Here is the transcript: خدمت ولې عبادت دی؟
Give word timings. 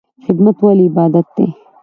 خدمت 0.25 0.55
ولې 0.65 0.85
عبادت 0.89 1.25
دی؟ 1.35 1.47